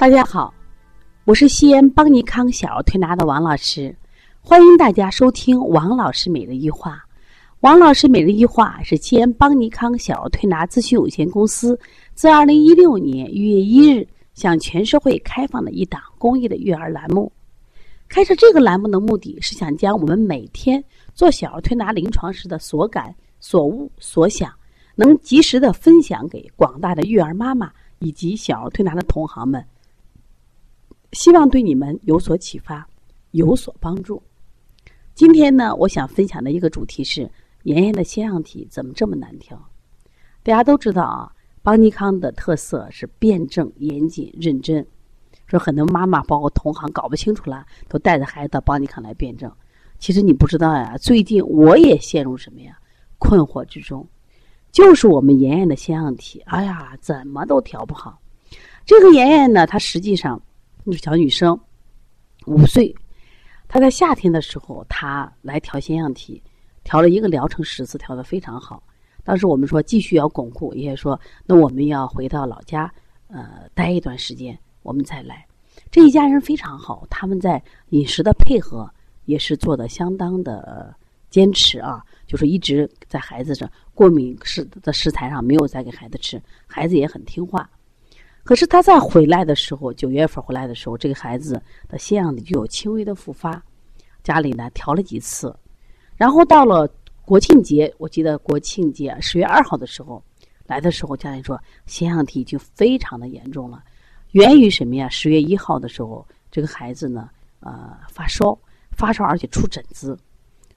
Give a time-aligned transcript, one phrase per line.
[0.00, 0.54] 大家好，
[1.26, 3.94] 我是西安邦尼康小儿推拿的王老师，
[4.40, 7.04] 欢迎大家收听王老师每日一话。
[7.60, 11.78] 王老师每日一话是西安邦尼康小儿推拿咨询有限公司
[12.14, 17.30] 自二零一六年一月一日向全社会开放的一档公益的育儿栏目。
[18.08, 20.82] 开设这个栏目的目的是想将我们每天
[21.14, 24.50] 做小儿推拿临床时的所感、所悟、所想，
[24.94, 29.62] 能及时的分享给广大的育儿妈妈以及小儿推拿的同行们。
[31.12, 32.86] 希望对你们有所启发，
[33.32, 34.22] 有所帮助。
[35.14, 37.28] 今天呢，我想分享的一个主题是
[37.64, 39.60] 妍妍的腺样体怎么这么难调？
[40.42, 44.86] 大家都知道啊，邦尼康的特色是辩证、严谨、认真。
[45.46, 49.50] 说很多妈妈包括同行搞不清楚了，都带着孩子到邦尼康来辩证。
[49.98, 52.78] 其实你不知道呀，最近我也陷入什么呀
[53.18, 54.06] 困惑之中，
[54.70, 58.20] 就是我们妍妍的腺样体，哎呀，怎么都调不好。
[58.86, 60.40] 这个妍妍呢，她实际上。
[60.84, 61.58] 那个小女生
[62.46, 62.94] 五岁，
[63.68, 66.42] 她在夏天的时候，她来调腺样体，
[66.82, 68.82] 调了一个疗程十次，调的非常好。
[69.22, 72.92] 当时我们说继续要巩固，爷爷说那我们要回到老家，
[73.28, 75.46] 呃，待一段时间，我们再来。
[75.90, 78.90] 这一家人非常好，他们在饮食的配合
[79.26, 80.94] 也是做的相当的
[81.28, 87.68] 坚持啊，就是一直在孩子上过敏食的食材上没有再给孩子吃，孩子也很听话。
[88.42, 93.62] 可是他再回来的时候，九月份回来的时候，这个孩子的腺样体就有轻微的复发，
[94.24, 95.54] 家里呢调了几次，
[96.16, 96.88] 然后到了
[97.24, 100.20] 国庆节，我记得国庆节十月二号的时候
[100.66, 103.84] 来的时候，家里说腺样体已经非常的严重了，
[104.32, 105.08] 源于什么呀？
[105.08, 107.28] 十月一号的时候，这个孩子呢，
[107.60, 108.58] 呃，发烧，
[108.90, 110.18] 发烧而且出疹子，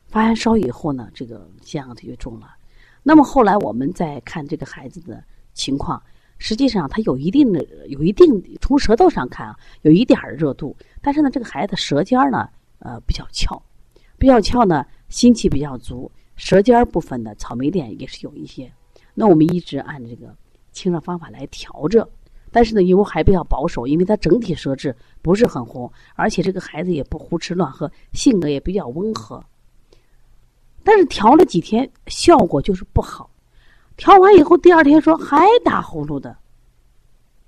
[0.08, 2.56] 发完烧以后呢，这个腺样体就重了。
[3.02, 5.24] 那么后来我们再看这个孩子的
[5.54, 6.00] 情况。
[6.46, 10.76] 实际上，它有一定的、有一定从舌头上看啊，有一点热度。
[11.02, 12.50] 但是呢，这个孩子舌尖呢，
[12.80, 13.64] 呃，比较翘，
[14.18, 18.70] 比较翘呢，心气比较足，舌尖部分的草莓点也是有一些。
[19.14, 20.36] 那我们一直按这个
[20.74, 22.06] 清热方法来调着，
[22.52, 29.42] 但是呢，因为还比较保守，因为他整体舌质不是很红，而且这个孩子也不胡吃乱喝，性格也比较温和。
[30.84, 33.30] 但是调了几天，效果就是不好。
[33.96, 36.36] 调完以后，第二天说还打呼噜的，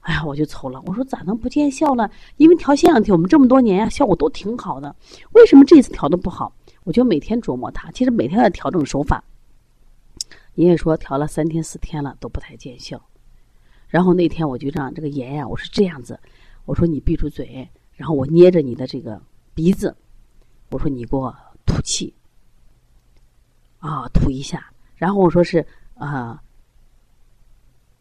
[0.01, 0.81] 哎呀，我就愁了。
[0.85, 2.09] 我说咋能不见效呢？
[2.37, 4.95] 因为调腺样体我们这么多年呀，效果都挺好的，
[5.31, 6.53] 为什么这次调的不好？
[6.83, 9.23] 我就每天琢磨它，其实每天在调整手法。
[10.53, 13.01] 爷爷说调了三天四天了都不太见效，
[13.87, 16.19] 然后那天我就让这个妍妍，我是这样子，
[16.65, 19.19] 我说你闭住嘴，然后我捏着你的这个
[19.55, 19.95] 鼻子，
[20.69, 21.35] 我说你给我
[21.65, 22.13] 吐气，
[23.79, 25.65] 啊，吐一下，然后我说是。
[25.95, 26.41] 啊！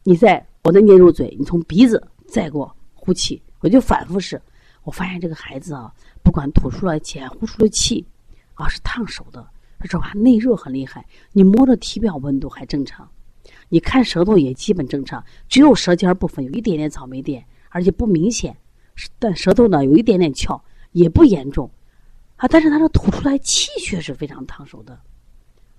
[0.03, 4.41] 你在我再捏住嘴，你从鼻子再给我呼气，我就反复试。
[4.82, 5.91] 我发现这个孩子啊，
[6.22, 8.04] 不管吐出来气，呼出的气，
[8.53, 9.49] 啊是烫手的，
[9.88, 10.12] 这吧？
[10.15, 11.06] 内热很厉害。
[11.33, 13.09] 你摸着体表温度还正常，
[13.71, 18.54] 你看舌头也基本正常，只有舌尖部分有一点点草莓点，而且不明显。
[19.19, 20.62] 但舌头呢有一点点翘，
[20.93, 21.71] 也不严重。
[22.37, 25.00] 啊，但是他的吐出来气却是非常烫手的。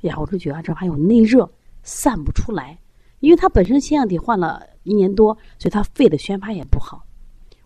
[0.02, 1.48] 呀，我就觉得这还有内热。
[1.85, 2.78] 散不出来，
[3.22, 7.06] 因为他本身腺样体患了一年多，所以他肺的宣发也不好。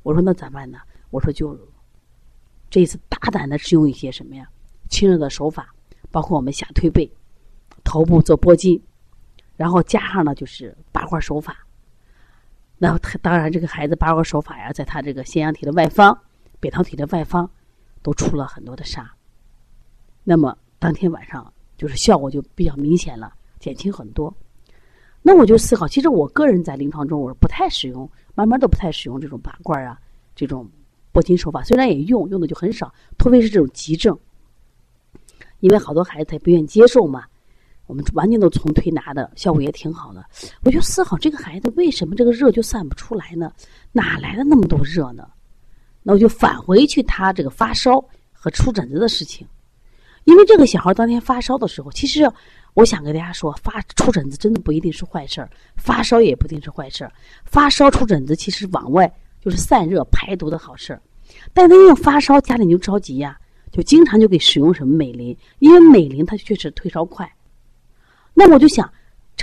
[0.03, 0.77] 我说那咋办呢？
[1.09, 1.57] 我说就
[2.69, 4.47] 这一次大胆的使用一些什么呀，
[4.89, 5.73] 清热的手法，
[6.11, 7.11] 包括我们下推背，
[7.83, 8.79] 头部做拨筋，
[9.55, 11.65] 然后加上呢就是拔罐手法。
[12.77, 16.17] 那他当然这个孩子拔罐手法呀，在他这个腺样体的外方、
[16.59, 17.49] 扁桃体的外方
[18.01, 19.05] 都出了很多的痧。
[20.23, 23.33] 那么当天晚上就是效果就比较明显了。
[23.59, 24.33] 减轻很多，
[25.21, 29.99] 那我就思考，其实我个人在临床中我是不太使用，慢慢都不太使用这种拔罐啊，
[30.33, 30.65] 这种
[31.11, 34.17] 拨筋手法，虽然也用，用的就很少，特别是这种急症，
[35.59, 37.25] 因为好多孩子他也不愿意接受嘛，
[37.85, 40.23] 我们完全都从推拿的效果也挺好的，
[40.63, 43.51] 我就思考这个孩子为什么这个热就散不出来呢？
[43.91, 45.27] 哪来的那么多热呢？
[46.01, 48.01] 那我就返回去他这个发烧
[48.31, 49.45] 和出疹子的事情，
[50.23, 52.31] 因为这个小孩当天发烧的时候，其实。
[52.73, 57.11] 我想跟大家说，发出疹子真的不一定是坏事儿，发烧也不一定是坏事儿。
[57.43, 59.11] 发烧出疹子其实往外
[59.41, 61.01] 就是散热排毒的好事儿。
[61.53, 63.37] 但他因为发烧，家里就着急呀，
[63.71, 67.29] 就经常就给使用什么美林，因为美林它确实退烧快。
[68.33, 68.91] 那我就想，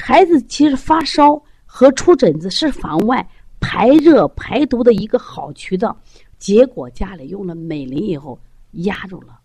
[0.00, 3.28] 孩子其实发烧和出疹子是房外
[3.60, 5.96] 排热排毒的一个好渠道，
[6.38, 8.38] 结果家里用了美林以后
[8.72, 9.38] 压住了，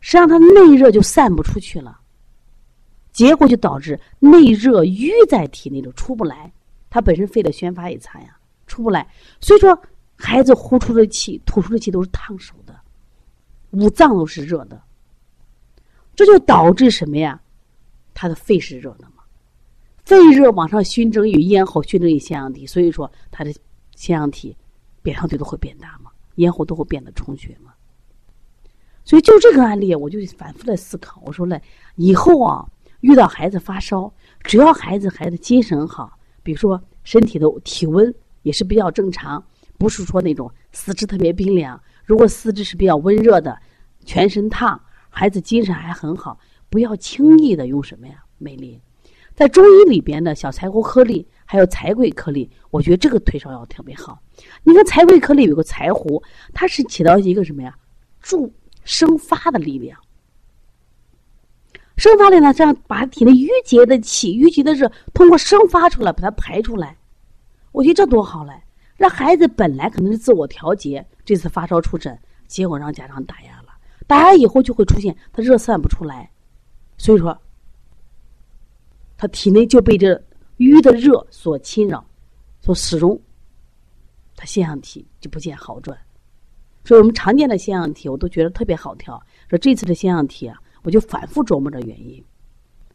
[0.00, 1.98] 实际上他内热就散不出去了。
[3.12, 6.52] 结果就导致内热淤在体内，就出不来。
[6.90, 8.36] 他本身肺的宣发也差呀，
[8.66, 9.06] 出不来。
[9.40, 9.78] 所以说，
[10.16, 12.78] 孩子呼出的气、吐出的气都是烫手的，
[13.70, 14.82] 五脏都是热的，
[16.14, 17.40] 这就导致什么呀？
[18.14, 19.22] 他的肺是热的嘛，
[20.04, 23.50] 肺热往上熏蒸与咽喉熏蒸与腺样体，所以说他的
[23.96, 24.54] 腺样体
[25.02, 27.72] 扁桃体都会变大嘛，咽喉都会变得充血嘛。
[29.02, 31.60] 所以就这个案例，我就反复的思考，我说嘞，
[31.96, 32.68] 以后啊，
[33.02, 34.12] 遇到孩子发烧，
[34.42, 38.12] 只要孩子孩子精神好，比如说身体的体温
[38.42, 39.44] 也是比较正常，
[39.76, 43.56] 不是说那种四肢特别冰凉，如果四肢是比较温热的，
[44.04, 46.38] 全身烫，孩子精神还很好。
[46.70, 48.14] 不要轻易的用什么呀？
[48.38, 48.80] 美林，
[49.34, 54.18] 在中医里边的小柴胡颗粒，还有柴桂颗粒，我觉得这个退烧药特别好。
[54.62, 56.22] 你看柴桂颗粒有个柴胡，
[56.54, 57.76] 它是起到一个什么呀？
[58.20, 58.50] 助
[58.84, 59.98] 生发的力量。
[61.96, 66.96] 生发力呢，这样把体内郁结的气、郁结的热通过生发出来，把它排出来。
[67.72, 68.52] 我觉得这多好嘞！
[68.96, 72.16] 让孩子本来可能是自我调节，这次发烧出诊，
[72.46, 73.68] 结果让家长打压了，
[74.06, 76.30] 打压以后就会出现他热散不出来。
[76.98, 77.36] 所以说，
[79.16, 80.14] 他体内就被这
[80.58, 82.04] 淤的热所侵扰，
[82.60, 83.20] 所始终，
[84.36, 85.96] 他腺样体就不见好转。
[86.84, 89.20] 所以我们常见的腺样体，我都觉得特别好调。
[89.48, 92.22] 说这次的腺样体啊，我就反复琢磨着原因，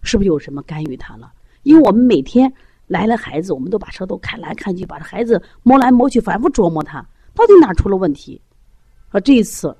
[0.01, 1.33] 是不是有什么干预他了？
[1.63, 2.51] 因为我们每天
[2.87, 8.41] 来了孩子，我们都把舌头看来看去，把孩子摸来摸去，反复琢磨他到底哪出了问题。
[9.09, 9.75] 而，这一次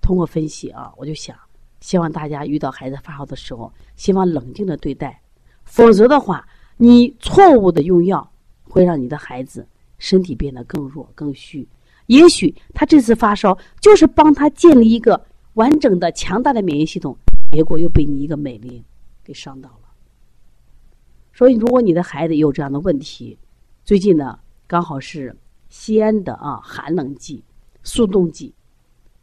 [0.00, 1.36] 通过分析啊，我就想。
[1.80, 5.20] 希望大家遇到孩子发烧的时候，希望冷静的对待，
[5.64, 6.46] 否则的话，
[6.76, 8.30] 你错误的用药
[8.62, 9.66] 会让你的孩子
[9.98, 11.68] 身体变得更弱、更虚。
[12.06, 15.20] 也许他这次发烧就是帮他建立一个
[15.54, 17.16] 完整的、强大的免疫系统，
[17.50, 18.82] 结果又被你一个美丽
[19.22, 19.88] 给伤到了。
[21.34, 23.38] 所以，如果你的孩子有这样的问题，
[23.84, 25.36] 最近呢刚好是
[25.68, 27.42] 西安的啊寒冷季、
[27.82, 28.54] 速冻季，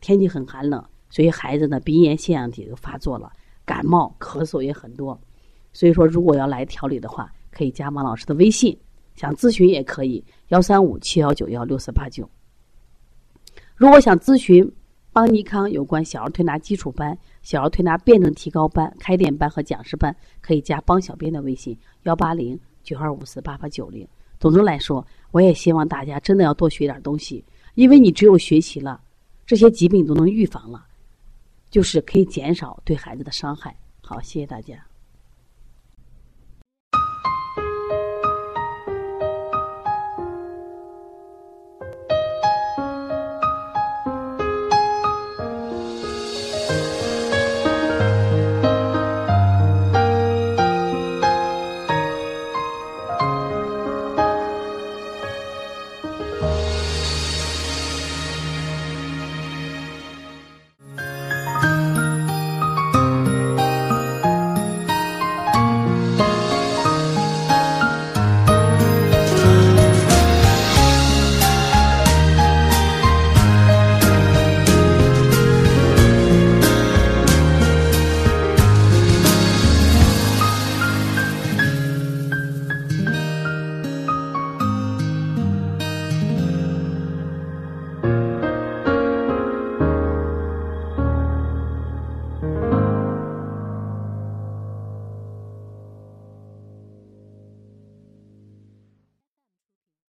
[0.01, 0.83] 天气很寒冷。
[1.11, 3.31] 所以孩子呢，鼻炎、腺样体就发作了，
[3.65, 5.19] 感冒、咳嗽也很多。
[5.73, 8.77] 所以说，如果要来调理的话，可以加王老师的微信，
[9.15, 12.29] 想咨询也可以，幺三五七幺九幺六四八九。
[13.75, 14.71] 如果想咨询
[15.11, 24.07] 邦尼康有关小儿推拿基础班、小儿推拿辩证提高班、开店班和讲师班，可以加邦小编的微信幺八零九二五四八八九零。
[24.39, 27.43] 总的来说，我也希望大家真的要多学点东西，
[27.75, 29.01] 因为你只有学习了，
[29.45, 30.85] 这些疾病都能预防了。
[31.69, 33.75] 就是可以减少对孩子的伤害。
[34.01, 34.88] 好，谢谢大家。